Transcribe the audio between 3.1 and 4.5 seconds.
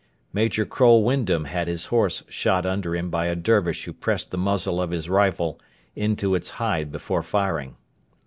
by a Dervish who pressed the